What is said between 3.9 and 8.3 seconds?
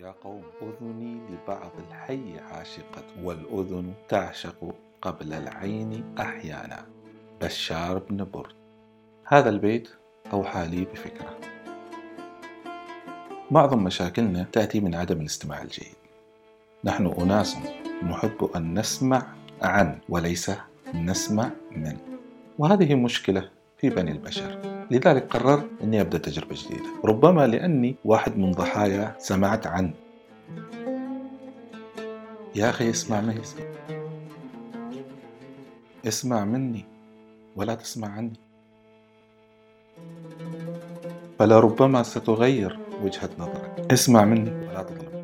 تعشق قبل العين أحيانا. بشار بن